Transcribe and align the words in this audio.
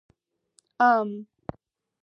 🥭 0.79 0.81
ام 1.03 1.07